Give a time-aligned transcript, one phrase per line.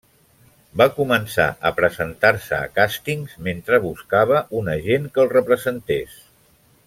[0.81, 6.19] Va començar a presentar-se a càstings mentre buscava un agent que el representés.